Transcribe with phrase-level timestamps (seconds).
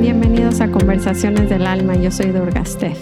[0.00, 2.98] Bienvenidos a Conversaciones del Alma, yo soy Durga Steph.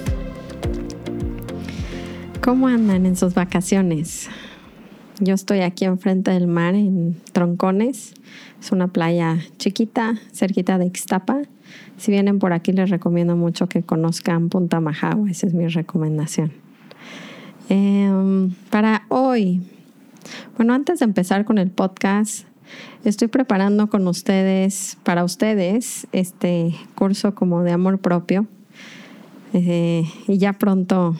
[2.42, 4.28] ¿Cómo andan en sus vacaciones?
[5.20, 8.12] Yo estoy aquí enfrente del mar en Troncones.
[8.60, 11.42] Es una playa chiquita, cerquita de Ixtapa.
[11.96, 15.30] Si vienen por aquí les recomiendo mucho que conozcan Punta Majagua.
[15.30, 16.52] Esa es mi recomendación.
[17.68, 19.62] Em, para hoy,
[20.56, 22.46] bueno, antes de empezar con el podcast,
[23.04, 28.46] estoy preparando con ustedes, para ustedes, este curso como de amor propio.
[29.52, 31.16] Eh, y ya pronto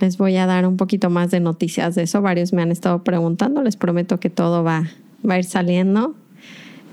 [0.00, 2.22] les voy a dar un poquito más de noticias de eso.
[2.22, 3.62] Varios me han estado preguntando.
[3.62, 4.84] Les prometo que todo va,
[5.28, 6.14] va a ir saliendo.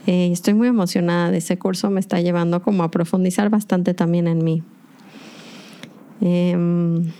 [0.08, 1.90] Eh, estoy muy emocionada de ese curso.
[1.90, 4.64] Me está llevando como a profundizar bastante también en mí.
[6.22, 7.12] Em,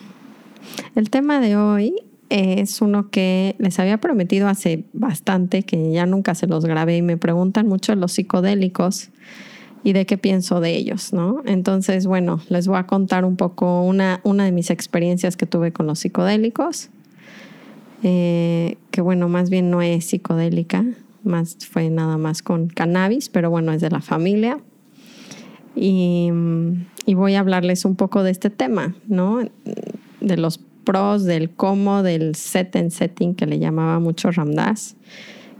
[0.96, 1.96] el tema de hoy
[2.30, 7.02] es uno que les había prometido hace bastante, que ya nunca se los grabé y
[7.02, 9.10] me preguntan mucho los psicodélicos
[9.84, 11.44] y de qué pienso de ellos, ¿no?
[11.46, 15.72] Entonces, bueno, les voy a contar un poco una, una de mis experiencias que tuve
[15.72, 16.90] con los psicodélicos,
[18.02, 20.84] eh, que bueno, más bien no es psicodélica,
[21.26, 24.60] más fue nada más con cannabis, pero bueno, es de la familia.
[25.76, 26.32] Y,
[27.08, 29.40] voy a hablarles un poco de este tema, ¿no?
[30.22, 34.96] De los pros, del cómo, del set and setting que le llamaba mucho Ramdas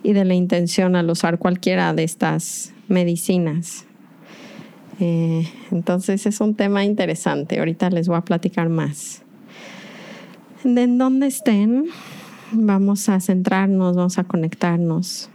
[0.04, 3.86] y de la intención al usar cualquiera de estas medicinas.
[5.00, 7.60] Eh, entonces es un tema interesante.
[7.60, 9.24] Ahorita les voy a platicar más.
[10.64, 11.86] De en donde estén,
[12.52, 15.30] vamos a centrarnos, vamos a conectarnos.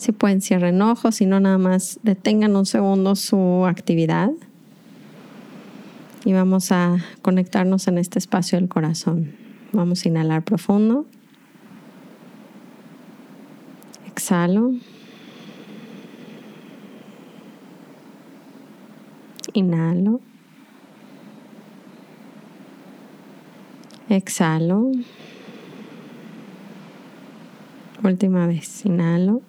[0.00, 4.30] Si pueden, cierren ojos, si no, nada más detengan un segundo su actividad.
[6.24, 9.34] Y vamos a conectarnos en este espacio del corazón.
[9.72, 11.04] Vamos a inhalar profundo.
[14.06, 14.72] Exhalo.
[19.52, 20.20] Inhalo.
[24.08, 24.92] Exhalo.
[28.02, 28.86] Última vez.
[28.86, 29.42] Inhalo.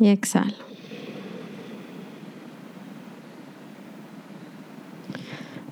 [0.00, 0.54] Y exhalo.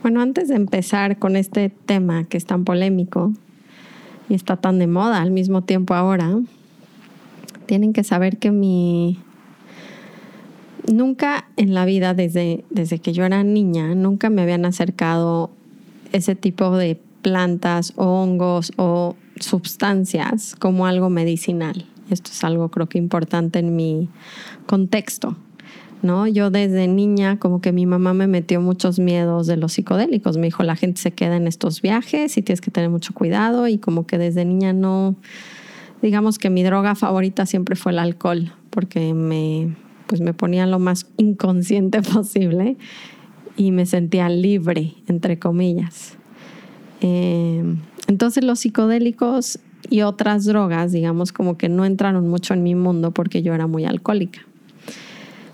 [0.02, 3.32] Bueno, antes de empezar con este tema que es tan polémico
[4.28, 6.38] y está tan de moda al mismo tiempo ahora,
[7.66, 9.18] tienen que saber que mi
[10.92, 15.50] nunca en la vida, desde, desde que yo era niña, nunca me habían acercado
[16.12, 21.86] ese tipo de plantas o hongos o sustancias como algo medicinal.
[22.10, 24.08] Esto es algo creo que importante en mi
[24.66, 25.36] contexto.
[26.02, 26.26] ¿no?
[26.26, 30.36] Yo desde niña como que mi mamá me metió muchos miedos de los psicodélicos.
[30.36, 33.69] Me dijo, la gente se queda en estos viajes y tienes que tener mucho cuidado
[33.69, 35.16] y como que desde niña no,
[36.02, 39.75] digamos que mi droga favorita siempre fue el alcohol porque me,
[40.06, 42.76] pues me ponía lo más inconsciente posible
[43.56, 46.16] y me sentía libre, entre comillas.
[47.00, 47.62] Eh,
[48.06, 53.12] entonces los psicodélicos y otras drogas, digamos, como que no entraron mucho en mi mundo
[53.12, 54.40] porque yo era muy alcohólica.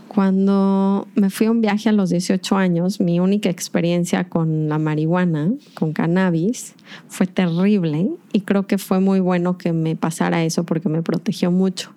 [0.08, 4.78] Cuando me fui a un viaje a los 18 años, mi única experiencia con la
[4.78, 6.74] marihuana, con cannabis,
[7.08, 11.50] fue terrible y creo que fue muy bueno que me pasara eso porque me protegió
[11.50, 11.90] mucho.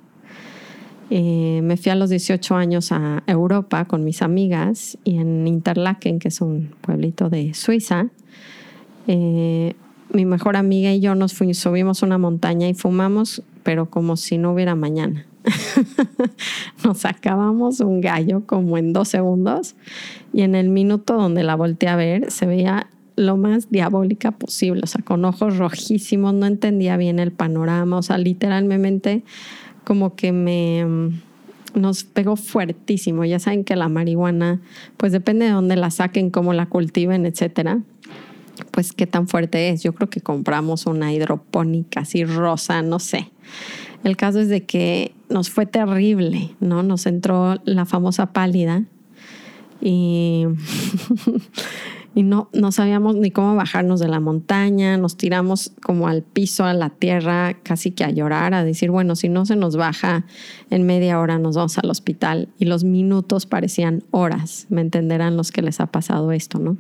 [1.12, 6.18] Eh, me fui a los 18 años a Europa con mis amigas y en Interlaken,
[6.18, 8.08] que es un pueblito de Suiza,
[9.08, 9.76] eh,
[10.12, 14.38] mi mejor amiga y yo nos fuimos, subimos una montaña y fumamos, pero como si
[14.38, 15.26] no hubiera mañana.
[16.84, 19.76] nos sacábamos un gallo como en dos segundos
[20.34, 24.82] y en el minuto donde la volteé a ver se veía lo más diabólica posible,
[24.84, 29.24] o sea, con ojos rojísimos, no entendía bien el panorama, o sea, literalmente
[29.84, 31.22] como que me mm,
[31.74, 33.26] nos pegó fuertísimo.
[33.26, 34.62] Ya saben que la marihuana,
[34.98, 37.80] pues depende de dónde la saquen, cómo la cultiven, etcétera.
[38.72, 39.84] Pues qué tan fuerte es.
[39.84, 43.32] Yo creo que compramos una hidropónica así rosa, no sé.
[44.04, 46.84] El caso es de que nos fue terrible, ¿no?
[46.84, 48.84] Nos entró la famosa pálida
[49.82, 50.46] y
[52.18, 56.66] y no, no sabíamos ni cómo bajarnos de la montaña, nos tiramos como al piso,
[56.66, 60.26] a la tierra, casi que a llorar, a decir, bueno, si no se nos baja
[60.72, 65.52] en media hora nos vamos al hospital y los minutos parecían horas, me entenderán los
[65.52, 66.78] que les ha pasado esto, ¿no?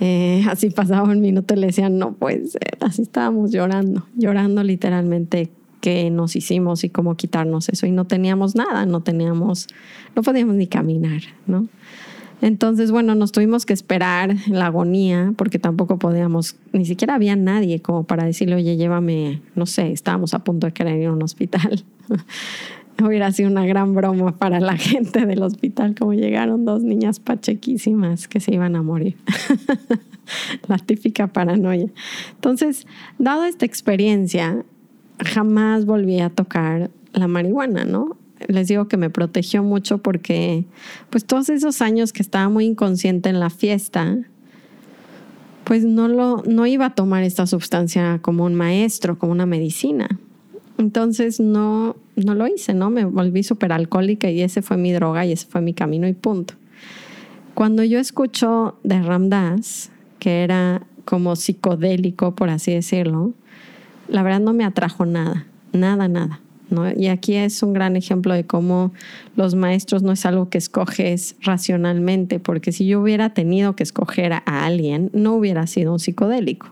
[0.00, 2.42] Eh, así pasaba un minuto y le decían, no puede
[2.80, 5.50] así estábamos llorando, llorando literalmente
[5.80, 7.86] qué nos hicimos y cómo quitarnos eso.
[7.86, 9.68] Y no teníamos nada, no teníamos,
[10.14, 11.68] no podíamos ni caminar, ¿no?
[12.42, 17.80] Entonces, bueno, nos tuvimos que esperar la agonía porque tampoco podíamos, ni siquiera había nadie
[17.80, 21.22] como para decirle, oye, llévame, no sé, estábamos a punto de querer ir a un
[21.22, 21.84] hospital.
[23.04, 28.28] Hubiera sido una gran broma para la gente del hospital, como llegaron dos niñas pachequísimas
[28.28, 29.16] que se iban a morir.
[30.68, 31.88] la típica paranoia.
[32.34, 32.86] Entonces,
[33.18, 34.64] dado esta experiencia,
[35.24, 38.16] jamás volví a tocar la marihuana, ¿no?
[38.48, 40.66] les digo que me protegió mucho porque
[41.10, 44.18] pues todos esos años que estaba muy inconsciente en la fiesta,
[45.64, 50.08] pues no lo no iba a tomar esta sustancia como un maestro, como una medicina.
[50.78, 52.90] Entonces no no lo hice, ¿no?
[52.90, 56.14] Me volví súper alcohólica y ese fue mi droga y ese fue mi camino y
[56.14, 56.54] punto.
[57.54, 63.32] Cuando yo escucho de Ramdas, que era como psicodélico, por así decirlo,
[64.08, 66.40] la verdad no me atrajo nada, nada, nada.
[66.96, 68.92] Y aquí es un gran ejemplo de cómo
[69.36, 74.32] los maestros no es algo que escoges racionalmente, porque si yo hubiera tenido que escoger
[74.32, 76.68] a alguien, no hubiera sido un psicodélico.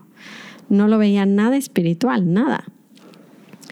[0.67, 2.65] No lo veía nada espiritual, nada.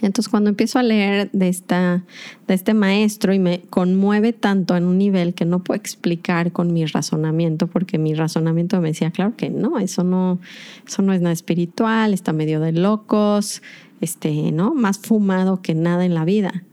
[0.03, 2.03] Entonces cuando empiezo a leer de, esta,
[2.47, 6.73] de este maestro y me conmueve tanto en un nivel que no puedo explicar con
[6.73, 10.39] mi razonamiento, porque mi razonamiento me decía, claro que no, eso no,
[10.85, 13.61] eso no es nada espiritual, está medio de locos,
[14.01, 14.73] este, ¿no?
[14.73, 16.63] Más fumado que nada en la vida.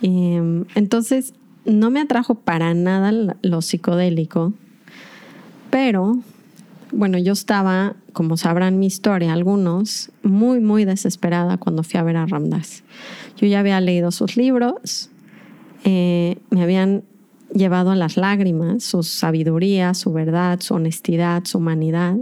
[0.00, 4.52] Em, entonces, no me atrajo para nada lo psicodélico,
[5.70, 6.20] pero
[6.92, 12.16] bueno, yo estaba, como sabrán mi historia, algunos, muy, muy desesperada cuando fui a ver
[12.16, 12.84] a Ramdas.
[13.36, 15.10] Yo ya había leído sus libros,
[15.84, 17.02] eh, me habían
[17.52, 22.16] llevado a las lágrimas su sabiduría, su verdad, su honestidad, su humanidad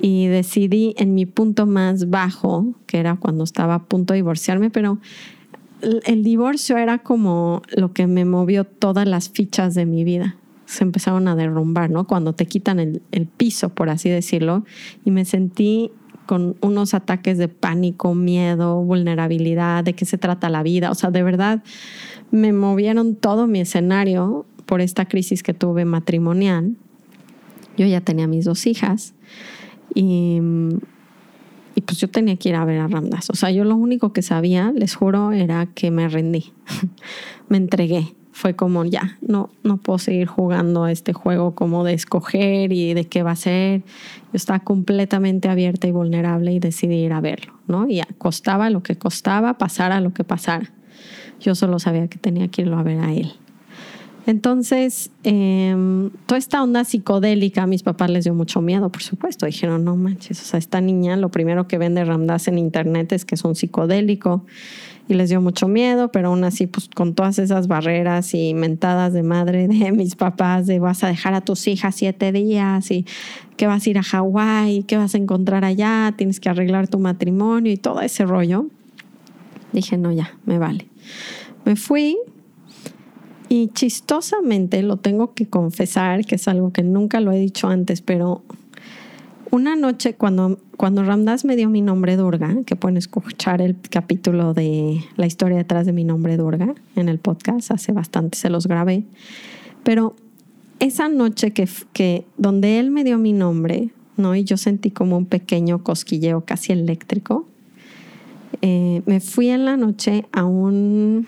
[0.00, 4.70] y decidí en mi punto más bajo, que era cuando estaba a punto de divorciarme,
[4.70, 4.98] pero
[5.80, 10.36] el divorcio era como lo que me movió todas las fichas de mi vida.
[10.68, 12.06] Se empezaron a derrumbar, ¿no?
[12.06, 14.64] Cuando te quitan el, el piso, por así decirlo,
[15.04, 15.90] y me sentí
[16.28, 20.90] con unos ataques de pánico, miedo, vulnerabilidad, de qué se trata la vida.
[20.90, 21.64] O sea, de verdad
[22.30, 26.76] me movieron todo mi escenario por esta crisis que tuve matrimonial.
[27.78, 29.14] Yo ya tenía mis dos hijas
[29.94, 30.38] y,
[31.74, 33.30] y pues yo tenía que ir a ver a Ramdas.
[33.30, 36.52] O sea, yo lo único que sabía, les juro, era que me rendí.
[37.48, 38.17] me entregué.
[38.38, 42.94] Fue como ya, no, no puedo seguir jugando a este juego como de escoger y
[42.94, 43.80] de qué va a ser.
[43.80, 47.88] Yo estaba completamente abierta y vulnerable y decidí ir a verlo, ¿no?
[47.88, 50.70] Y costaba lo que costaba, pasara lo que pasara.
[51.40, 53.32] Yo solo sabía que tenía que irlo a ver a él.
[54.24, 59.46] Entonces, em, toda esta onda psicodélica a mis papás les dio mucho miedo, por supuesto.
[59.46, 63.24] Dijeron, no manches, o sea, esta niña lo primero que vende Ramdas en internet es
[63.24, 64.44] que es un psicodélico
[65.08, 69.12] y les dio mucho miedo, pero aún así, pues con todas esas barreras y mentadas
[69.12, 73.06] de madre de mis papás, de vas a dejar a tus hijas siete días y
[73.56, 76.98] que vas a ir a Hawái, que vas a encontrar allá, tienes que arreglar tu
[76.98, 78.66] matrimonio y todo ese rollo.
[79.72, 80.86] Dije, no, ya, me vale.
[81.64, 82.16] Me fui,
[83.48, 88.02] y chistosamente lo tengo que confesar, que es algo que nunca lo he dicho antes,
[88.02, 88.42] pero
[89.50, 94.54] una noche cuando, cuando Ramdas me dio mi nombre Durga, que pueden escuchar el capítulo
[94.54, 98.66] de la historia detrás de mi nombre Durga en el podcast, hace bastante se los
[98.66, 99.04] grabé,
[99.82, 100.14] pero
[100.80, 104.34] esa noche que, que donde él me dio mi nombre, ¿no?
[104.34, 107.48] Y yo sentí como un pequeño cosquilleo casi eléctrico,
[108.62, 111.26] eh, me fui en la noche a un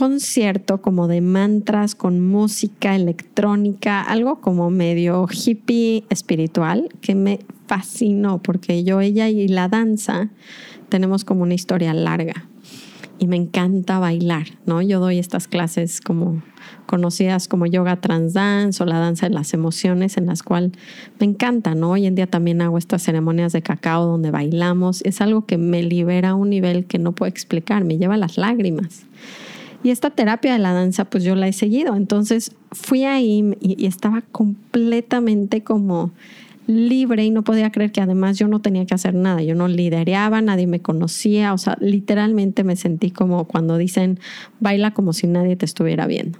[0.00, 8.40] concierto como de mantras con música electrónica, algo como medio hippie espiritual, que me fascinó
[8.40, 10.30] porque yo, ella y la danza
[10.88, 12.46] tenemos como una historia larga
[13.18, 14.80] y me encanta bailar, ¿no?
[14.80, 16.42] Yo doy estas clases como
[16.86, 20.72] conocidas como yoga trans dance o la danza de las emociones en las cuales
[21.18, 21.90] me encanta, ¿no?
[21.90, 25.82] Hoy en día también hago estas ceremonias de cacao donde bailamos, es algo que me
[25.82, 29.04] libera a un nivel que no puedo explicar, me lleva las lágrimas.
[29.82, 31.96] Y esta terapia de la danza, pues yo la he seguido.
[31.96, 36.10] Entonces fui ahí y, estaba completamente como
[36.66, 39.66] libre y no podía creer que además yo no tenía que hacer nada, yo no
[39.66, 44.20] lidereaba, nadie me conocía, o sea, literalmente me sentí como cuando dicen
[44.60, 46.38] baila como si nadie te estuviera viendo.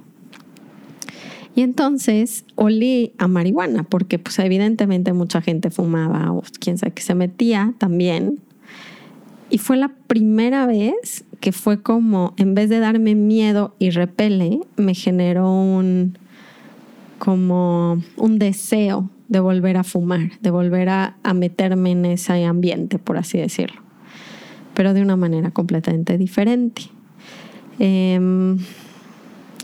[1.53, 7.01] Y entonces olí a marihuana, porque pues evidentemente mucha gente fumaba o quién sabe que
[7.01, 8.39] se metía también.
[9.49, 14.61] Y fue la primera vez que fue como, en vez de darme miedo y repele,
[14.77, 16.17] me generó un,
[17.17, 23.17] como un deseo de volver a fumar, de volver a, meterme en ese ambiente, por
[23.17, 23.81] así decirlo.
[24.73, 26.83] pero de una manera completamente diferente.
[27.77, 28.57] Em,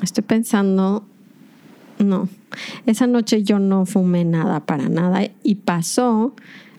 [0.01, 1.05] estoy pensando,
[2.00, 2.27] no,
[2.86, 6.36] esa noche yo no fumé nada para nada y pasó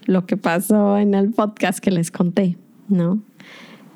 [0.06, 2.56] lo que pasó en el podcast que les conté,
[2.88, 3.20] ¿no?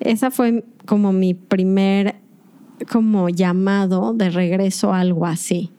[0.01, 2.17] Esa fue como mi primer
[2.91, 5.71] como llamado de regreso a algo así.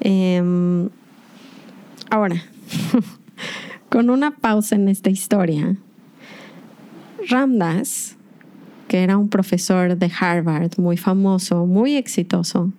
[0.00, 0.88] Em,
[2.10, 2.42] ahora,
[3.90, 5.76] con una pausa en esta historia,
[7.28, 8.16] Ramdas,
[8.88, 12.72] que era un profesor de Harvard muy famoso, muy exitoso,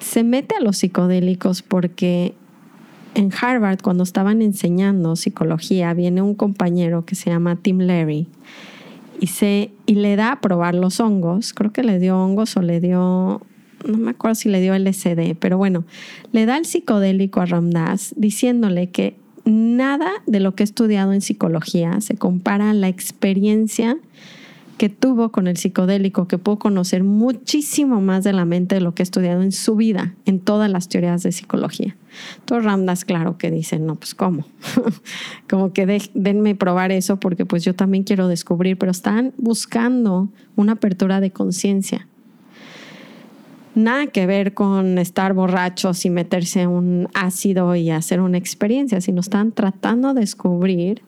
[0.00, 2.34] se mete a los psicodélicos porque
[3.14, 8.28] en Harvard, cuando estaban enseñando psicología, viene un compañero que se llama Tim Larry
[9.20, 11.52] y, se, y le da a probar los hongos.
[11.52, 13.42] Creo que le dio hongos o le dio,
[13.86, 15.84] no me acuerdo si le dio LSD, pero bueno,
[16.32, 21.20] le da el psicodélico a Ramdas diciéndole que nada de lo que he estudiado en
[21.20, 23.96] psicología se compara a la experiencia
[24.76, 28.94] que tuvo con el psicodélico, que pudo conocer muchísimo más de la mente de lo
[28.94, 31.96] que ha estudiado en su vida, en todas las teorías de psicología.
[32.44, 34.46] Todos Ramdas, claro que dicen, no, pues cómo,
[35.48, 40.72] como que denme probar eso porque pues yo también quiero descubrir, pero están buscando una
[40.72, 42.06] apertura de conciencia.
[43.74, 49.20] Nada que ver con estar borrachos y meterse un ácido y hacer una experiencia, sino
[49.20, 51.02] están tratando de descubrir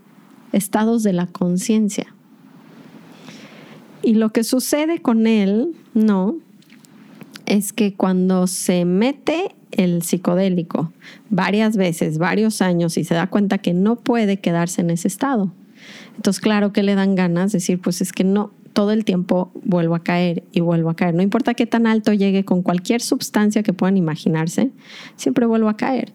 [0.53, 2.15] estados de la conciencia
[4.09, 6.39] y lo que sucede con él, no,
[7.45, 10.95] es que cuando se mete el psicodélico
[11.29, 15.53] varias veces, varios años y se da cuenta que no puede quedarse en ese estado.
[16.17, 19.51] Entonces, claro que le dan ganas de decir, pues es que no, todo el tiempo
[19.63, 21.15] vuelvo a caer y vuelvo a caer.
[21.15, 24.71] No importa qué tan alto llegue con cualquier sustancia que puedan imaginarse,
[25.17, 26.15] siempre vuelvo a caer.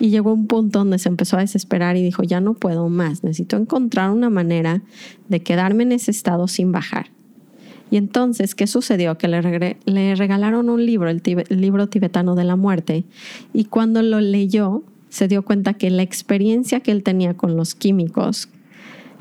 [0.00, 3.22] Y llegó un punto donde se empezó a desesperar y dijo, ya no puedo más,
[3.22, 4.80] necesito encontrar una manera
[5.28, 7.10] de quedarme en ese estado sin bajar.
[7.90, 9.18] Y entonces, ¿qué sucedió?
[9.18, 13.04] Que le, regalaron un libro, el, libro tibetano de la muerte,
[13.52, 17.74] y cuando lo leyó, se dio cuenta que la experiencia que él tenía con los
[17.74, 18.48] químicos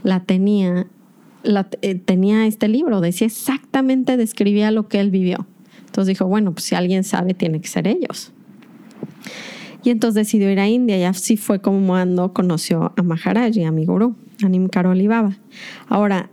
[0.04, 5.46] la eh, tenía este libro, decía exactamente, describía lo que él vivió.
[5.86, 8.32] Entonces dijo, bueno, pues si alguien sabe, tiene que ser ellos.
[9.84, 13.72] Y entonces decidió ir a India y así fue como ando conoció a Maharaji, a
[13.72, 15.38] mi gurú, a Nimkaroli Baba.
[15.90, 16.30] Ahora,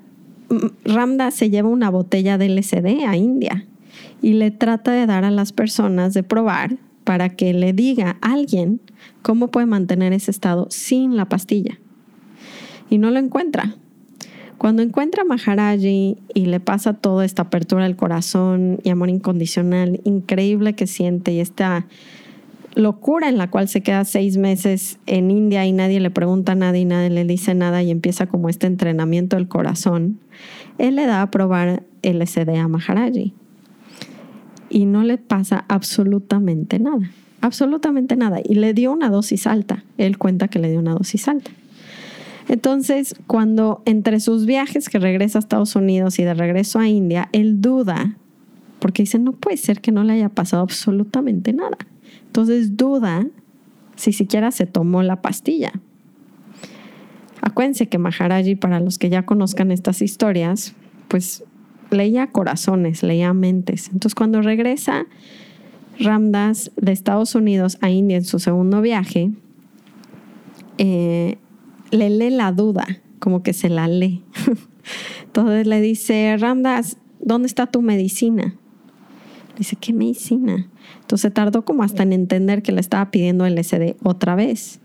[0.85, 3.67] Ramda se lleva una botella de LSD a India
[4.21, 8.33] y le trata de dar a las personas de probar para que le diga a
[8.33, 8.81] alguien
[9.23, 11.79] cómo puede mantener ese estado sin la pastilla.
[12.89, 13.77] Y no lo encuentra.
[14.59, 20.01] Cuando encuentra a Maharaji y le pasa toda esta apertura del corazón y amor incondicional
[20.05, 21.87] increíble que siente y esta
[22.75, 26.79] locura en la cual se queda seis meses en India y nadie le pregunta nada
[26.79, 30.19] y nadie le dice nada y empieza como este entrenamiento del corazón,
[30.79, 33.35] él le da a probar LSD a Maharaji
[34.71, 37.11] y no le pasa absolutamente nada,
[37.41, 38.41] absolutamente nada.
[38.43, 41.51] Y le dio una dosis alta, él cuenta que le dio una dosis alta.
[42.49, 47.29] Entonces, cuando entre sus viajes que regresa a Estados Unidos y de regreso a India,
[47.33, 48.17] él duda,
[48.79, 51.79] porque dice, no puede ser que no le haya pasado absolutamente nada.
[52.31, 53.27] Entonces duda
[53.97, 55.73] si siquiera se tomó la pastilla.
[57.43, 60.77] Acuérdense que Maharaji, para los que ya conozcan estas historias,
[61.09, 61.43] pues
[61.91, 63.89] leía corazones, leía mentes.
[63.89, 65.07] Entonces cuando regresa
[65.99, 69.33] Ramdas de Estados Unidos a India en su segundo viaje,
[70.79, 71.37] eh,
[71.91, 72.87] le lee la duda,
[73.19, 74.23] como que se la lee.
[75.25, 78.55] Entonces le dice, Ramdas, ¿dónde está tu medicina?
[79.59, 80.69] Dice, ¿qué medicina?
[81.11, 84.79] Entonces tardó como hasta en entender que le estaba pidiendo LSD otra vez.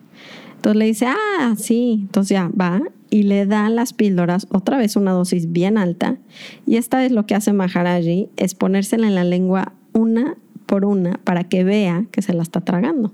[0.55, 4.96] Entonces le dice, ah, sí, entonces ya va y le da las píldoras, otra vez
[4.96, 6.17] una dosis bien alta.
[6.65, 11.20] Y esta vez lo que hace Maharaji es ponérsela en la lengua una por una
[11.24, 13.13] para que vea que se la está tragando.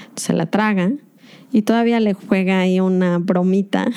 [0.00, 0.90] Entonces se la traga
[1.50, 3.90] y todavía le juega ahí una bromita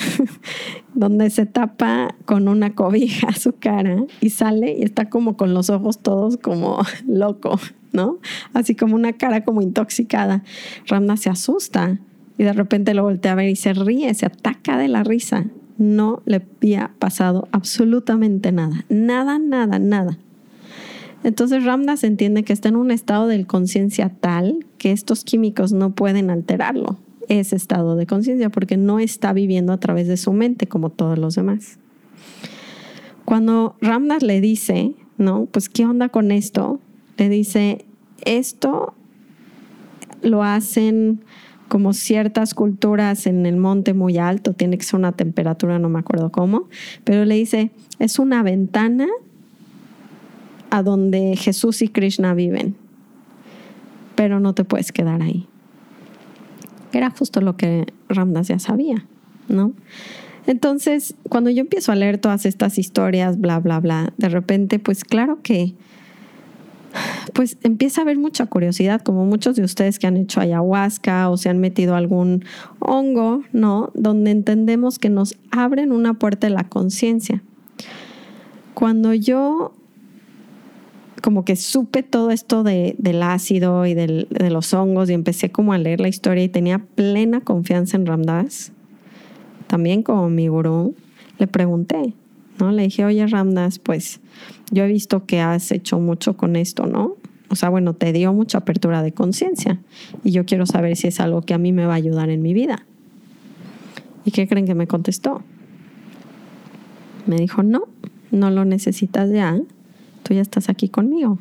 [0.94, 5.70] donde se tapa con una cobija su cara y sale y está como con los
[5.70, 7.60] ojos todos como loco,
[7.92, 8.20] ¿no?
[8.54, 10.44] Así como una cara como intoxicada.
[10.88, 12.00] Ramda se asusta
[12.38, 15.46] y de repente lo voltea a ver y se ríe, se ataca de la risa.
[15.78, 20.18] No le había pasado absolutamente nada, nada, nada, nada.
[21.24, 25.94] Entonces Ramdas entiende que está en un estado de conciencia tal que estos químicos no
[25.94, 26.98] pueden alterarlo
[27.40, 31.18] ese estado de conciencia porque no está viviendo a través de su mente como todos
[31.18, 31.80] los demás.
[33.24, 35.46] Cuando Ramdas le dice, ¿no?
[35.46, 36.80] Pues, ¿qué onda con esto?
[37.18, 37.86] Le dice,
[38.26, 38.94] esto
[40.22, 41.24] lo hacen
[41.70, 46.00] como ciertas culturas en el monte muy alto, tiene que ser una temperatura, no me
[46.00, 46.68] acuerdo cómo,
[47.06, 49.08] pero le dice, es una ventana
[50.70, 52.76] a donde Jesús y Krishna viven,
[54.16, 55.48] pero no te puedes quedar ahí.
[57.02, 59.08] Era justo lo que Ramdas ya sabía,
[59.48, 59.74] ¿no?
[60.46, 65.04] Entonces, cuando yo empiezo a leer todas estas historias, bla, bla, bla, de repente, pues
[65.04, 65.74] claro que,
[67.34, 71.38] pues empieza a haber mucha curiosidad, como muchos de ustedes que han hecho ayahuasca o
[71.38, 72.46] se han metido algún
[72.78, 73.90] hongo, ¿no?
[73.96, 77.42] Donde entendemos que nos abren una puerta de la conciencia.
[78.76, 79.74] Cuando yo
[81.22, 85.74] como que supe todo esto de, del ácido y de los hongos y empecé como
[85.74, 88.72] a leer la historia y tenía plena confianza en Ramdas,
[89.68, 90.96] también como mi gurú,
[91.38, 92.14] le pregunté,
[92.60, 92.72] ¿no?
[92.72, 94.20] Le dije, oye Ramdas, pues
[94.72, 97.16] yo he visto que has hecho mucho con esto, ¿no?
[97.50, 99.80] O sea, bueno, te dio mucha apertura de conciencia
[100.24, 102.42] y yo quiero saber si es algo que a mí me va a ayudar en
[102.42, 102.86] mi vida.
[104.24, 105.42] ¿Y qué creen que me contestó?
[107.26, 107.88] Me dijo, no,
[108.32, 109.60] no lo necesitas ya
[110.34, 111.40] ya estás aquí conmigo.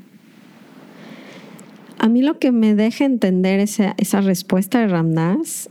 [1.98, 5.68] A mí lo que me deja entender esa, esa respuesta de Ramdas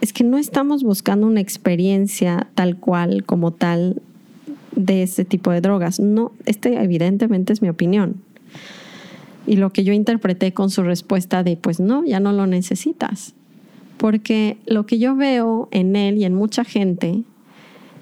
[0.00, 4.02] es que no estamos buscando una experiencia tal cual como tal
[4.76, 6.00] de ese tipo de drogas.
[6.00, 8.16] No, este evidentemente es mi opinión.
[9.46, 13.34] Y lo que yo interpreté con su respuesta de, pues no, ya no lo necesitas.
[13.96, 17.22] Porque lo que yo veo en él y en mucha gente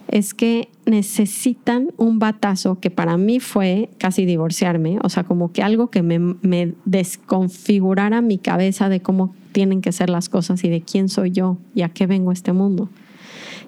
[0.09, 5.63] es que necesitan un batazo que para mí fue casi divorciarme, o sea, como que
[5.63, 10.83] algo que me, desconfigurara mi cabeza de cómo tienen que ser las cosas y de
[10.83, 12.89] quién soy yo y a qué vengo a este mundo.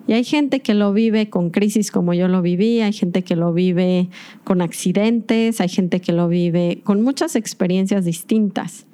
[0.06, 3.36] Y hay gente que lo vive con crisis como yo lo viví, hay gente que
[3.36, 4.08] lo vive
[4.44, 8.86] con accidentes, hay gente que lo vive con muchas experiencias distintas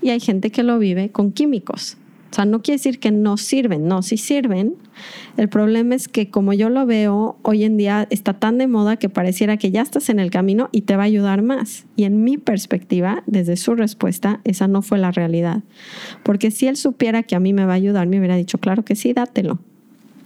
[0.00, 1.96] y hay gente que lo vive con químicos.
[2.34, 4.74] O sea, no quiere decir que no sirven, no, sí sirven.
[5.36, 8.96] El problema es que como yo lo veo, hoy en día está tan de moda
[8.96, 11.86] que pareciera que ya estás en el camino y te va a ayudar más.
[11.94, 15.62] Y en mi perspectiva, desde su respuesta, esa no fue la realidad.
[16.24, 18.84] Porque si él supiera que a mí me va a ayudar, me hubiera dicho, claro
[18.84, 19.60] que sí, dátelo.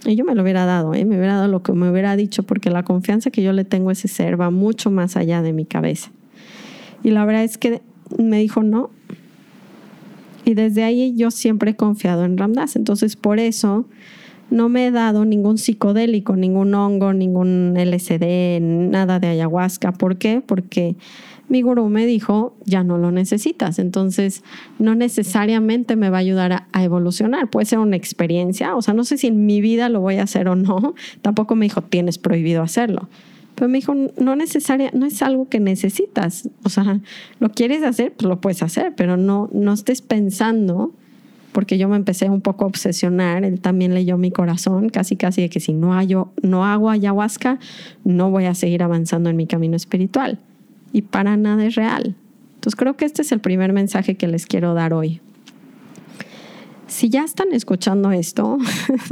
[0.03, 1.05] Y yo me lo hubiera dado, ¿eh?
[1.05, 3.89] me hubiera dado lo que me hubiera dicho, porque la confianza que yo le tengo
[3.89, 6.09] a ese ser va mucho más allá de mi cabeza.
[7.03, 7.83] Y la verdad es que
[8.17, 8.89] me dijo, no,
[10.49, 12.75] y desde ahí yo siempre he confiado en Ramdas.
[12.75, 13.85] Entonces, por eso
[14.49, 19.91] no me he dado ningún psicodélico, ningún hongo, ningún LSD, nada de ayahuasca.
[19.91, 20.41] ¿Por qué?
[20.43, 20.95] Porque
[21.49, 23.77] mi gurú me dijo, ya no lo necesitas.
[23.77, 24.43] Entonces,
[24.79, 27.51] no necesariamente me va a ayudar a, a, evolucionar.
[27.51, 28.75] Puede ser una experiencia.
[28.75, 30.95] O sea, no sé si en mi vida lo voy a hacer o no.
[31.21, 33.07] Tampoco me dijo, tienes prohibido hacerlo.
[33.59, 36.49] Pero me dijo, no necesaria, no es algo que necesitas.
[36.63, 37.01] O sea,
[37.41, 40.93] lo quieres hacer, pues lo puedes hacer, pero no, no estés pensando,
[41.51, 45.41] porque yo me empecé un poco a obsesionar, él también leyó mi corazón, casi casi
[45.41, 47.59] de que si no, hago, no hago ayahuasca,
[48.05, 50.39] no voy a seguir avanzando en mi camino espiritual.
[50.93, 52.15] Y para nada es real.
[52.55, 55.19] Entonces creo que este es el primer mensaje que les quiero dar hoy.
[56.89, 58.57] Si ya están escuchando esto,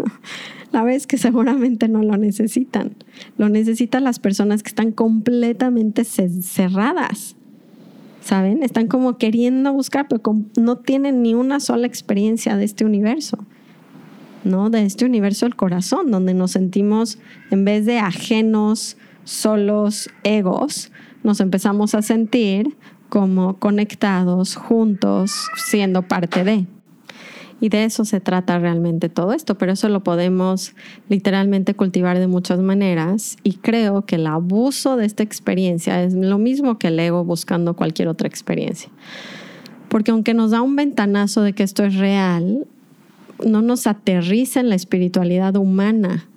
[0.72, 2.96] la vez que seguramente no lo necesitan.
[3.38, 7.36] Lo necesitan las personas que están completamente cerradas.
[8.22, 8.64] ¿Saben?
[8.64, 10.22] Están como queriendo buscar, pero
[10.58, 13.38] no tienen ni una sola experiencia de este universo.
[14.44, 14.70] ¿no?
[14.70, 17.20] De este universo del corazón, donde nos sentimos,
[17.52, 20.92] en vez de ajenos, solos, egos,
[21.24, 22.76] nos empezamos a sentir
[23.10, 26.66] como conectados, juntos, siendo parte de.
[27.60, 30.74] Y de eso se trata realmente todo esto, pero eso lo podemos
[31.10, 36.38] literalmente cultivar de muchas maneras y creo que el abuso de esta experiencia es lo
[36.38, 38.90] mismo que el ego buscando cualquier otra experiencia.
[39.90, 42.68] Porque aunque nos da un ventanazo de que esto es real,
[43.46, 46.28] no nos aterriza en la espiritualidad humana.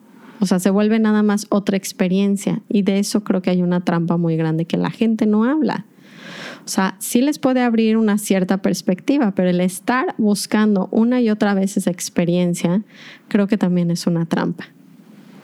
[0.40, 2.62] O sea, se vuelve nada más otra experiencia.
[2.68, 5.84] Y de eso creo que hay una trampa muy grande que la gente no habla.
[6.64, 11.30] O sea, sí les puede abrir una cierta perspectiva, pero el estar buscando una y
[11.30, 12.82] otra vez esa experiencia,
[13.28, 14.66] creo que también es una trampa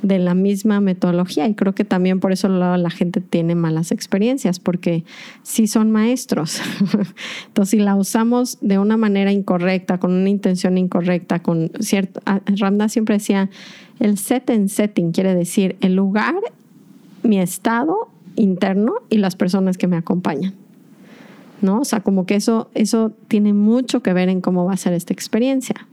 [0.02, 4.60] de la misma metodología y creo que también por eso la gente tiene malas experiencias
[4.60, 5.04] porque
[5.42, 6.60] sí son maestros.
[7.48, 12.20] Entonces, si la usamos de una manera incorrecta, con una intención incorrecta, con cierto...
[12.26, 13.50] Ah, Ramda siempre decía,
[13.98, 16.34] el set and setting quiere decir el lugar,
[17.22, 20.65] mi estado interno y las personas que me acompañan.
[21.62, 21.80] ¿No?
[21.80, 24.92] O sea, como que eso, eso tiene mucho que ver en cómo va a ser
[24.92, 25.86] esta experiencia.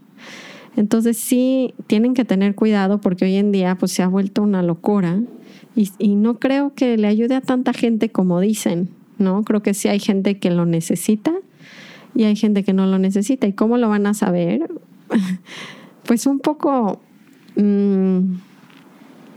[0.76, 4.62] Entonces sí, tienen que tener cuidado porque hoy en día pues se ha vuelto una
[4.62, 5.20] locura
[5.76, 9.44] y, y no creo que le ayude a tanta gente como dicen, ¿no?
[9.44, 11.32] Creo que sí hay gente que lo necesita
[12.14, 13.46] y hay gente que no lo necesita.
[13.46, 14.70] ¿Y cómo lo van a saber?
[16.04, 17.00] pues un poco,
[17.56, 18.34] mm,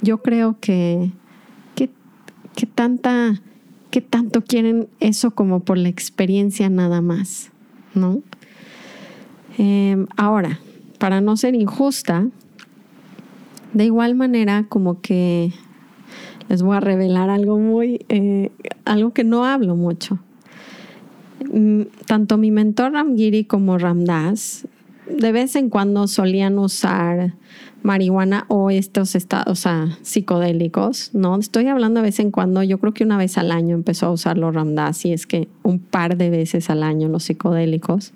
[0.02, 1.12] yo creo que,
[1.76, 3.40] que, tanta,
[3.92, 7.52] que tanto quieren eso como por la experiencia nada más,
[7.94, 8.22] ¿no?
[9.58, 10.60] Em, ahora,
[11.00, 12.28] para no ser injusta,
[13.74, 15.52] de igual manera como que
[16.50, 18.52] les voy a revelar algo muy, eh,
[18.86, 20.20] algo que no hablo mucho.
[21.52, 24.68] Mm, tanto mi mentor Ramgiri como Ramdas
[25.10, 27.34] de vez en cuando solían usar
[27.88, 29.66] marihuana o estos estados
[30.02, 31.40] psicodélicos, ¿no?
[31.40, 34.12] Estoy hablando de vez en cuando, yo creo que una vez al año empezó a
[34.12, 38.14] usar los Ramdas y es que un par de veces al año los psicodélicos.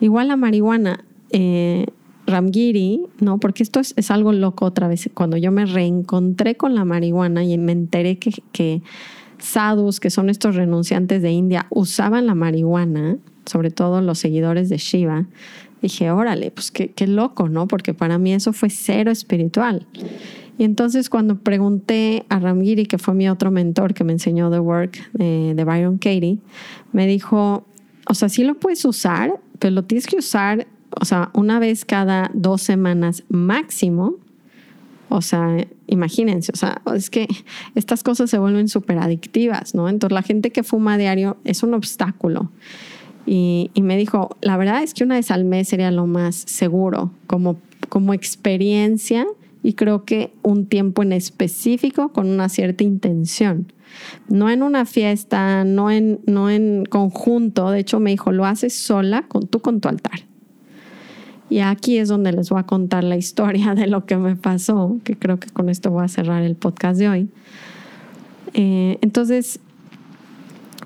[0.00, 1.86] Igual la marihuana, eh,
[2.26, 3.38] Ramgiri, ¿no?
[3.38, 5.08] Porque esto es, algo loco otra vez.
[5.14, 8.82] Cuando yo me reencontré con la marihuana y me enteré que, que
[9.38, 14.78] sadhus, que son estos renunciantes de India, usaban la marihuana, sobre todo los seguidores de
[14.78, 15.26] Shiva,
[15.82, 17.66] dije, órale, pues qué, qué loco, ¿no?
[17.68, 19.86] Porque para mí eso fue cero espiritual.
[20.58, 24.58] Y entonces cuando pregunté a Ramgiri, que fue mi otro mentor que me enseñó The
[24.58, 26.38] Work de, de Byron Katie,
[26.92, 27.64] me dijo,
[28.06, 30.66] o sea, sí lo puedes usar, pero lo tienes que usar,
[31.00, 34.16] o sea, una vez cada dos semanas máximo.
[35.08, 37.26] O sea, imagínense, o sea, es que
[37.74, 39.88] estas cosas se vuelven súper adictivas, ¿no?
[39.88, 42.50] Entonces la gente que fuma diario es un obstáculo.
[43.32, 47.12] Y, me dijo, la verdad es que una vez al mes sería lo más seguro
[47.28, 49.24] como, como experiencia
[49.62, 53.72] y creo que un tiempo en específico con una cierta intención.
[54.28, 57.70] No en una fiesta, no en, no en conjunto.
[57.70, 60.22] De hecho, me dijo, lo haces sola, con, tú con tu altar.
[61.48, 64.98] Y aquí es donde les voy a contar la historia de lo que me pasó,
[65.04, 67.28] que creo que con esto voy a cerrar el podcast de hoy.
[68.54, 69.60] Eh, entonces,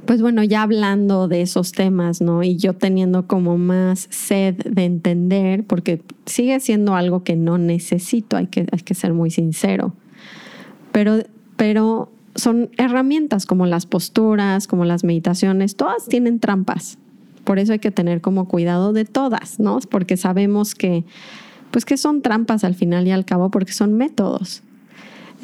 [0.07, 2.43] pues bueno, ya hablando de esos temas, ¿no?
[2.43, 8.37] Y yo teniendo como más sed de entender, porque sigue siendo algo que no necesito,
[8.37, 9.95] hay que, hay que ser muy sincero.
[10.93, 11.19] Pero,
[11.57, 16.99] pero son herramientas como las posturas, como las meditaciones, todas tienen trampas.
[17.45, 19.79] Por eso hay que tener como cuidado de todas, ¿no?
[19.91, 21.05] Porque sabemos que,
[21.71, 24.63] pues que son trampas al final y al cabo, porque son métodos.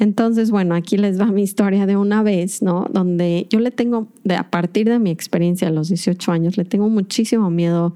[0.01, 2.87] Entonces, bueno, aquí les va mi historia de una vez, ¿no?
[2.91, 6.65] Donde yo le tengo, de, a partir de mi experiencia a los 18 años, le
[6.65, 7.93] tengo muchísimo miedo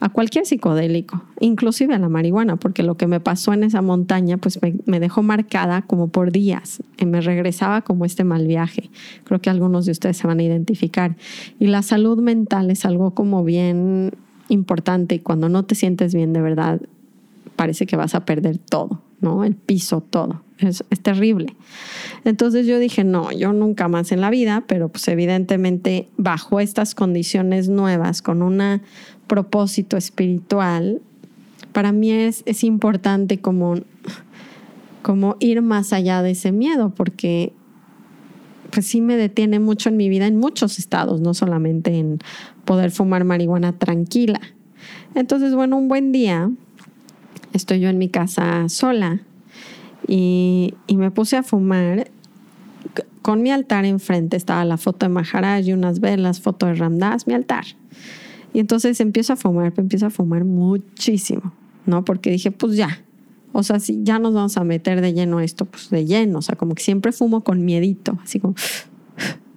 [0.00, 4.38] a cualquier psicodélico, inclusive a la marihuana, porque lo que me pasó en esa montaña,
[4.38, 8.88] pues me, dejó marcada como por días, y me regresaba como este mal viaje.
[9.24, 11.16] Creo que algunos de ustedes se van a identificar.
[11.60, 14.12] Y la salud mental es algo como bien
[14.48, 16.80] importante y cuando no te sientes bien de verdad,
[17.56, 19.44] parece que vas a perder todo, ¿no?
[19.44, 21.54] El piso, todo es, terrible.
[22.24, 26.94] Entonces yo dije, no, yo nunca más en la vida, pero pues evidentemente bajo estas
[26.94, 28.80] condiciones nuevas, con un
[29.26, 31.00] propósito espiritual,
[31.72, 33.76] para mí es, es importante como,
[35.02, 37.52] como ir más allá de ese miedo, porque
[38.70, 42.18] pues sí me detiene mucho en mi vida en muchos estados, no solamente en
[42.64, 44.40] poder fumar marihuana tranquila.
[45.14, 46.50] Entonces, bueno, un buen día
[47.52, 49.20] estoy yo en mi casa sola
[50.06, 52.10] y, me puse a fumar.
[53.22, 57.26] Con mi altar enfrente estaba la foto de Maharaj y unas velas, foto de Ramdas,
[57.26, 57.64] mi altar.
[58.52, 61.52] Y entonces empiezo a fumar, empiezo a fumar muchísimo,
[61.86, 62.04] ¿no?
[62.04, 63.04] Porque dije, pues ya,
[63.52, 66.42] o sea, si ya nos vamos a meter de lleno esto, pues de lleno, o
[66.42, 68.54] sea, como que siempre fumo con miedito, así como...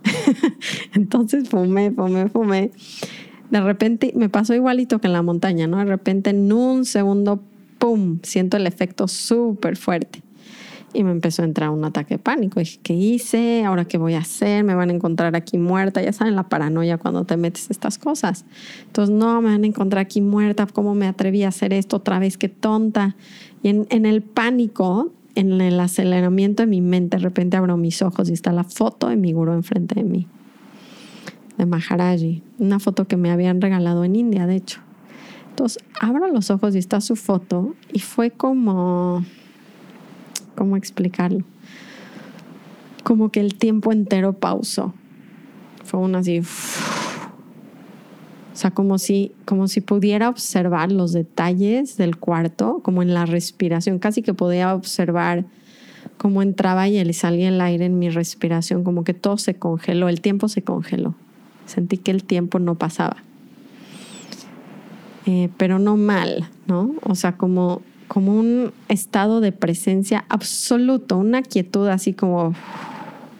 [0.93, 2.71] entonces fumé, fumé, fumé.
[3.49, 5.77] De repente me pasó igualito que en la montaña, ¿no?
[5.77, 7.41] De repente en un segundo,
[7.77, 10.23] ¡pum!, siento el efecto súper fuerte
[10.95, 12.59] y me empezó a entrar un ataque de pánico.
[12.59, 13.65] Dije, ¿qué hice?
[13.65, 14.63] ¿Ahora qué voy a hacer?
[14.63, 16.01] ¿Me van a encontrar aquí muerta?
[16.01, 18.45] Ya saben, la paranoia cuando te metes estas cosas.
[18.87, 20.65] Entonces, no, me van a encontrar aquí muerta.
[20.67, 22.37] ¿Cómo me atreví a hacer esto otra vez?
[22.37, 23.15] Qué tonta.
[23.61, 28.01] Y en, en el pánico, en el aceleramiento de mi mente, de repente abro mis
[28.01, 30.27] ojos y está la foto de mi gurú enfrente de mí,
[31.57, 32.41] de Maharaji.
[32.57, 34.84] Una foto que me habían regalado en India, de hecho.
[35.55, 39.23] Entonces, abro los ojos y está su foto y fue como
[40.53, 41.45] ¿cómo explicarlo?
[43.05, 44.93] Como que el tiempo entero pausó.
[45.85, 46.39] Fue una así.
[46.39, 46.43] O
[48.57, 53.97] sea, como si, como si pudiera observar los detalles del cuarto, como en la respiración.
[53.99, 55.45] Casi que podía observar
[56.17, 60.19] cómo entraba y salía el aire en mi respiración, como que todo se congeló, el
[60.19, 61.15] tiempo se congeló.
[61.65, 63.23] Sentí que el tiempo no pasaba.
[65.25, 66.93] Eh, pero no mal, ¿no?
[67.01, 72.53] O sea, como como un estado de presencia absoluto, una quietud así como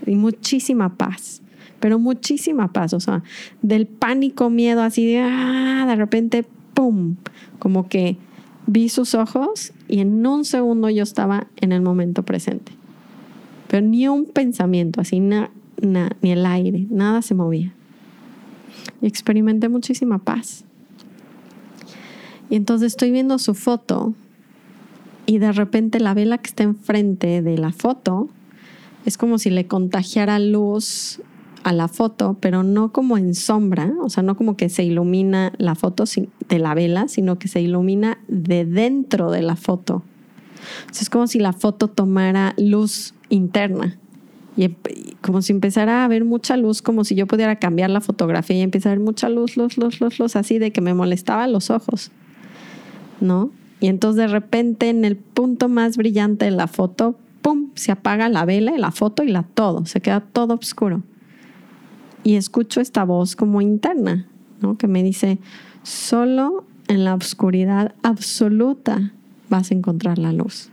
[0.06, 1.42] y muchísima paz,
[1.80, 3.24] pero muchísima paz, o sea,
[3.62, 7.16] del pánico, miedo así de, ah, de repente, ¡pum!
[7.60, 8.18] Como que
[8.68, 12.72] vi sus ojos y en un segundo yo estaba en el momento presente.
[13.68, 17.74] Pero ni un pensamiento, así, ni el aire, nada se movía.
[19.02, 20.65] Y experimenté muchísima paz.
[22.50, 24.14] Y entonces estoy viendo su foto
[25.26, 28.30] y de repente la vela que está enfrente de la foto
[29.06, 31.22] es como si le contagiara luz
[31.64, 35.52] a la foto, pero no como en sombra, o sea, no como que se ilumina
[35.58, 36.04] la foto
[36.48, 40.04] de la vela, sino que se ilumina de dentro de la foto.
[40.92, 43.98] es como si la foto tomara luz interna
[44.58, 44.70] y
[45.22, 48.62] como si empezara a haber mucha luz, como si yo pudiera cambiar la fotografía y
[48.62, 51.70] empezar a ver mucha luz, luz, luz, luz, luz, así de que me molestaba los
[51.70, 52.12] ojos,
[53.22, 53.52] ¿no?
[53.80, 58.30] Y entonces de repente en el punto más brillante de la foto, ¡pum!, se apaga
[58.30, 61.04] la vela y la foto y la todo, se queda todo oscuro
[62.26, 64.28] y escucho esta voz como interna,
[64.60, 64.78] ¿no?
[64.80, 65.38] Que me dice,
[65.84, 69.14] solo en la oscuridad absoluta
[69.48, 70.70] vas a encontrar la luz.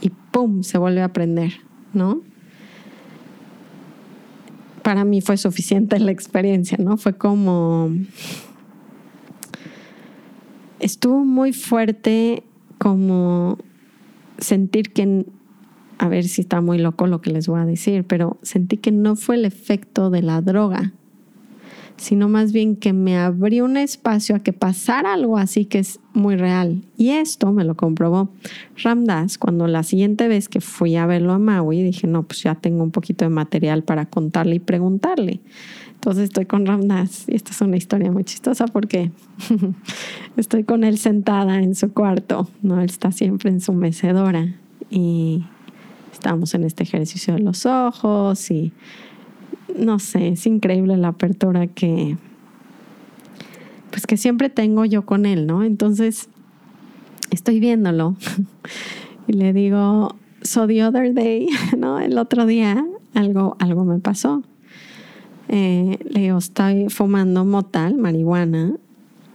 [0.00, 0.62] Y ¡pum!
[0.62, 1.54] se vuelve a prender,
[1.92, 2.20] ¿no?
[4.84, 6.96] Para mí fue suficiente la experiencia, ¿no?
[6.96, 7.90] Fue como...
[10.82, 12.42] Estuvo muy fuerte
[12.78, 13.56] como
[14.38, 15.24] sentir que
[15.98, 18.90] a ver si está muy loco lo que les voy a decir, pero sentí que
[18.90, 20.92] no fue el efecto de la droga,
[21.96, 26.00] sino más bien que me abrió un espacio a que pasara algo así que es
[26.14, 26.82] muy real.
[26.96, 28.30] Y esto me lo comprobó
[28.82, 32.56] Ramdas cuando la siguiente vez que fui a verlo a Maui, dije, no, pues ya
[32.56, 35.40] tengo un poquito de material para contarle y preguntarle.
[36.02, 39.12] Entonces estoy con Ramdas y esta es una historia muy chistosa porque
[40.36, 42.80] estoy con él sentada en su cuarto, ¿no?
[42.80, 44.52] Él está siempre en su mecedora
[44.90, 45.44] y
[46.12, 48.72] estamos en este ejercicio de los ojos y
[49.78, 52.16] no sé, es increíble la apertura que
[53.90, 55.62] pues que siempre tengo yo con él, ¿no?
[55.62, 56.28] Entonces
[57.30, 58.16] estoy viéndolo
[59.28, 61.46] y le digo, so the other day,
[61.78, 62.00] ¿no?
[62.00, 62.84] El otro día
[63.14, 64.42] algo, algo me pasó.
[65.54, 68.72] Eh, le digo, estoy fumando motal, marihuana.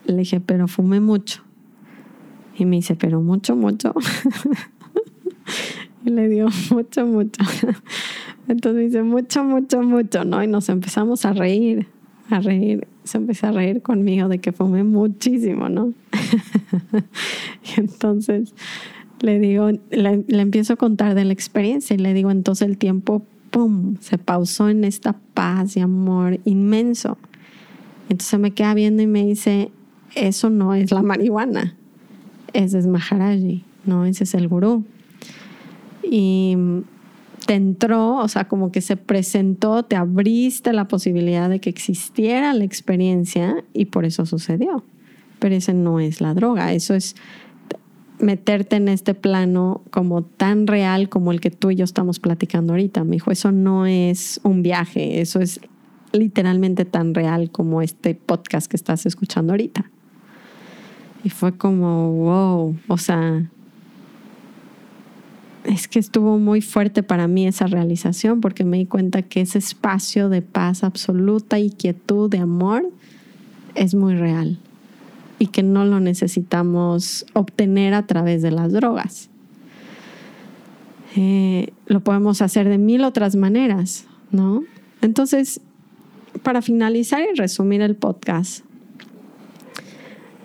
[0.06, 1.44] Le dije, pero fumé mucho.
[2.58, 3.94] Y me dice, pero mucho, mucho.
[6.06, 7.44] Y le dio mucho, mucho.
[8.48, 10.42] Entonces dice, mucho, mucho, mucho, ¿no?
[10.42, 11.88] Y nos empezamos a reír,
[12.30, 12.88] a reír.
[13.04, 15.94] Se empezó a reír conmigo de que fumé muchísimo, ¿no?
[17.76, 18.56] y entonces
[19.20, 22.78] le digo, le, le, empiezo a contar de la experiencia y le digo, entonces el
[22.78, 27.18] tiempo, ¡pum!, se pausó en esta paz y amor inmenso.
[28.10, 29.72] Entonces me queda viendo y me dice,
[30.16, 31.76] eso no es la marihuana,
[32.54, 34.86] ese es Maharaji, no, ese es el gurú
[36.10, 36.56] y
[37.46, 42.54] te entró, o sea, como que se presentó, te abriste la posibilidad de que existiera
[42.54, 44.84] la experiencia y por eso sucedió.
[45.40, 47.16] Pero ese no es la droga, eso es
[48.20, 52.74] meterte en este plano como tan real como el que tú y yo estamos platicando
[52.74, 53.04] ahorita.
[53.04, 55.60] Me dijo, eso no es un viaje, eso es
[56.12, 59.90] literalmente tan real como este podcast que estás escuchando ahorita.
[61.24, 63.50] Y fue como, wow, o sea,
[65.66, 69.58] es que estuvo muy fuerte para mí esa realización porque me di cuenta que ese
[69.58, 72.90] espacio de paz absoluta y quietud, de amor,
[73.76, 74.60] es muy real
[75.40, 79.30] y que no lo necesitamos obtener a través de las drogas.
[81.16, 84.64] Eh, lo podemos hacer de mil otras maneras, ¿no?
[85.02, 85.62] Entonces,
[86.44, 88.64] para finalizar y resumir el podcast,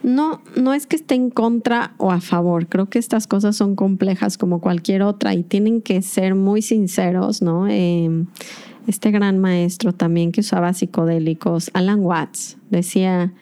[0.03, 2.67] no, no es que esté en contra o a favor.
[2.67, 7.41] Creo que estas cosas son complejas como cualquier otra y tienen que ser muy sinceros,
[7.41, 7.69] ¿no?
[7.69, 8.27] Em,
[8.87, 13.33] este gran maestro también que usaba psicodélicos, Alan Watts, decía,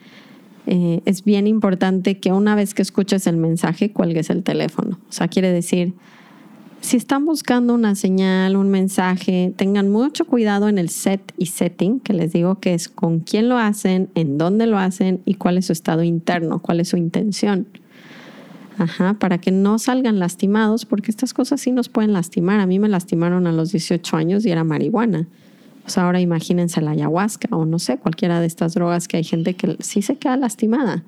[0.67, 4.99] eh, es bien importante que una vez que escuches el mensaje, cuelgues el teléfono.
[5.09, 5.95] O sea, quiere decir,
[6.81, 12.01] si están buscando una señal, un mensaje, tengan mucho cuidado en el set y setting,
[12.01, 15.59] que les digo que es con quién lo hacen, en dónde lo hacen y cuál
[15.59, 17.67] es su estado interno, cuál es su intención.
[18.79, 22.61] Ajá, para que no salgan lastimados, porque estas cosas sí nos pueden lastimar.
[22.61, 25.29] A mí me lastimaron a los 18 años y era marihuana.
[25.91, 29.55] Pues ahora imagínense la ayahuasca o no sé, cualquiera de estas drogas que hay gente
[29.55, 31.03] que sí se queda lastimada.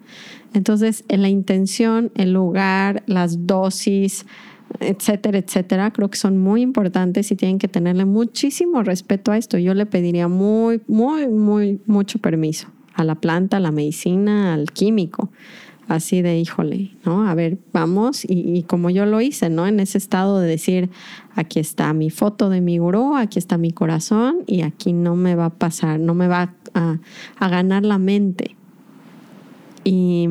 [0.55, 4.27] Entonces, en la intención, el lugar, las dosis,
[4.81, 9.57] etcétera, etcétera, creo que son muy importantes y tienen que tenerle muchísimo respeto a esto.
[9.57, 14.73] Yo le pediría muy, muy, muy, mucho permiso a la planta, a la medicina, al
[14.73, 15.31] químico.
[15.93, 17.29] Así de, híjole, ¿no?
[17.29, 18.25] A ver, vamos.
[18.29, 19.67] Y, como yo lo hice, ¿no?
[19.67, 20.91] En ese estado de decir,
[21.35, 25.35] aquí está mi foto de mi gurú, aquí está mi corazón y aquí no me
[25.35, 26.99] va a pasar, no me va a,
[27.49, 28.57] ganar la mente.
[29.85, 30.29] Y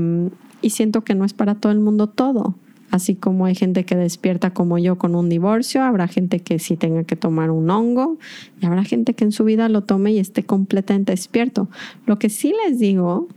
[0.61, 2.55] y siento que no es para todo el mundo todo.
[2.91, 6.75] Así como hay gente que despierta como yo con un divorcio, habrá gente que sí
[6.75, 8.17] tenga que tomar un hongo
[8.61, 11.69] y habrá gente que en su vida lo tome y esté completamente despierto.
[12.05, 13.29] Lo que sí les digo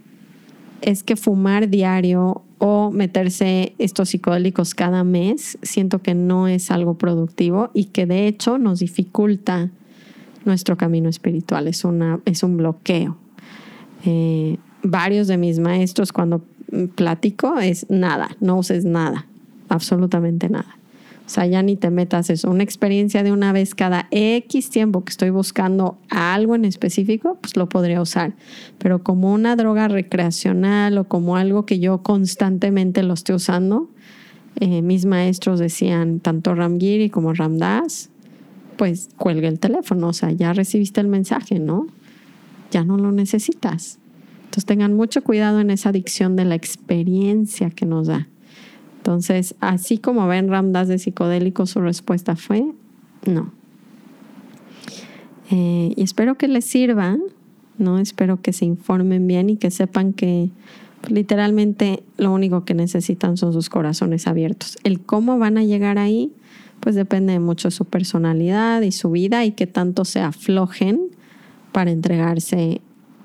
[0.85, 6.95] es que fumar diario o meterse estos psicodélicos cada mes, siento que no es algo
[6.95, 9.71] productivo y que de hecho nos dificulta
[10.45, 13.17] nuestro camino espiritual, es, una, es un bloqueo.
[14.05, 16.43] Eh, varios de mis maestros cuando
[16.95, 19.27] platico es nada, no uses nada
[19.69, 20.79] absolutamente nada.
[21.27, 22.51] O sea, ya ni te metas eso.
[22.51, 27.57] Una experiencia de una vez cada X tiempo que estoy buscando algo en específico, pues
[27.57, 28.35] lo podría usar.
[28.79, 33.89] Pero como una droga recreacional o como algo que yo constantemente lo estoy usando,
[34.61, 38.11] eh, mis maestros decían, tanto Ramgiri como Ramdas,
[38.77, 40.09] pues cuelga el teléfono.
[40.09, 41.87] O sea, ya recibiste el mensaje, ¿no?
[42.71, 43.99] Ya no lo necesitas.
[44.45, 48.29] Entonces tengan mucho cuidado en esa adicción de la experiencia que nos da.
[49.05, 52.65] Entonces, así como ven Ramdas de psicodélico, su respuesta fue
[53.27, 53.53] no.
[55.51, 57.19] Eh, y espero que les sirva,
[57.77, 57.99] ¿no?
[57.99, 60.49] Espero que se informen bien y que sepan que
[61.03, 64.79] pues, literalmente lo único que necesitan son sus corazones abiertos.
[64.85, 66.33] El cómo van a llegar ahí,
[66.81, 70.99] pues depende mucho de su personalidad y su vida y que tanto se aflojen
[71.73, 72.81] para entregarse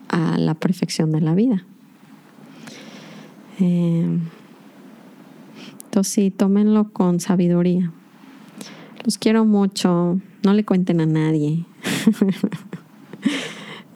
[0.10, 1.64] a la perfección de la vida.
[3.62, 4.20] Eh,
[5.90, 7.92] entonces sí, tómenlo con sabiduría.
[9.04, 10.20] Los quiero mucho.
[10.44, 11.66] No le cuenten a nadie.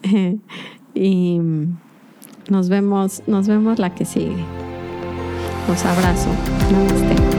[0.95, 1.39] y
[2.49, 4.43] nos vemos, nos vemos la que sigue.
[5.67, 6.29] Los abrazo.
[6.71, 7.32] Namaste.